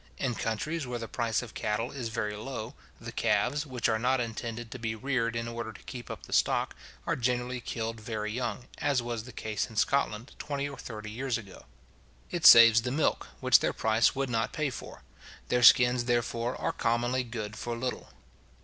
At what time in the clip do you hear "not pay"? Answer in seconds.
14.31-14.71